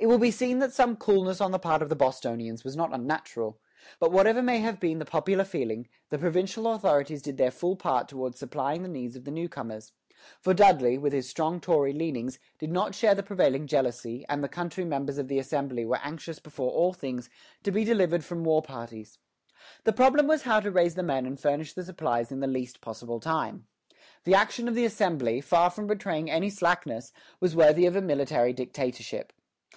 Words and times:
It 0.00 0.06
will 0.06 0.18
be 0.18 0.30
seen 0.30 0.60
that 0.60 0.72
some 0.72 0.96
coolness 0.96 1.42
on 1.42 1.50
the 1.50 1.58
part 1.58 1.82
of 1.82 1.90
the 1.90 1.96
Bostonians 1.96 2.64
was 2.64 2.74
not 2.74 2.94
unnatural. 2.94 3.58
But 3.98 4.10
whatever 4.12 4.40
may 4.40 4.60
have 4.60 4.80
been 4.80 4.98
the 4.98 5.04
popular 5.04 5.44
feeling, 5.44 5.88
the 6.08 6.18
provincial 6.18 6.68
authorities 6.72 7.20
did 7.20 7.36
their 7.36 7.50
full 7.50 7.76
part 7.76 8.08
towards 8.08 8.38
supplying 8.38 8.82
the 8.82 8.88
needs 8.88 9.14
of 9.14 9.24
the 9.24 9.30
new 9.30 9.46
comers; 9.46 9.92
for 10.40 10.54
Dudley, 10.54 10.96
with 10.96 11.12
his 11.12 11.28
strong 11.28 11.60
Tory 11.60 11.92
leanings, 11.92 12.38
did 12.58 12.70
not 12.72 12.94
share 12.94 13.14
the 13.14 13.22
prevailing 13.22 13.66
jealousy, 13.66 14.24
and 14.26 14.42
the 14.42 14.48
country 14.48 14.86
members 14.86 15.18
of 15.18 15.28
the 15.28 15.38
Assembly 15.40 15.84
were 15.84 16.00
anxious 16.02 16.38
before 16.38 16.70
all 16.70 16.94
things 16.94 17.28
to 17.64 17.70
be 17.70 17.84
delivered 17.84 18.24
from 18.24 18.42
war 18.44 18.62
parties. 18.62 19.18
The 19.84 19.92
problem 19.92 20.26
was 20.26 20.42
how 20.44 20.60
to 20.60 20.70
raise 20.70 20.94
the 20.94 21.02
men 21.02 21.26
and 21.26 21.38
furnish 21.38 21.74
the 21.74 21.84
supplies 21.84 22.32
in 22.32 22.40
the 22.40 22.46
least 22.46 22.80
possible 22.80 23.20
time. 23.20 23.66
The 24.24 24.34
action 24.36 24.66
of 24.66 24.74
the 24.76 24.86
Assembly, 24.86 25.42
far 25.42 25.68
from 25.68 25.86
betraying 25.88 26.30
any 26.30 26.48
slackness, 26.48 27.12
was 27.38 27.54
worthy 27.56 27.84
of 27.84 27.96
a 27.96 28.00
military 28.00 28.54
dictatorship. 28.54 29.34